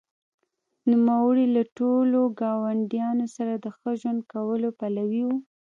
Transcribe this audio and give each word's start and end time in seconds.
نوموړي 0.89 1.45
له 1.55 1.63
ټولو 1.77 2.19
ګاونډیانو 2.41 3.25
سره 3.35 3.53
د 3.57 3.65
ښه 3.77 3.91
ژوند 4.01 4.21
کولو 4.33 4.69
پلوی 4.79 5.21
و. 5.25 5.29